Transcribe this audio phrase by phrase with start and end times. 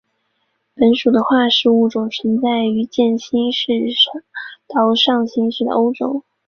[0.73, 3.69] 本属的化石物种存在于渐新世
[4.67, 6.23] 到上新世的欧洲。